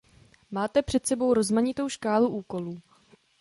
Máte 0.51 0.81
před 0.81 1.07
sebou 1.07 1.33
rozmanitou 1.33 1.89
škálu 1.89 2.27
úkolů. 2.27 2.81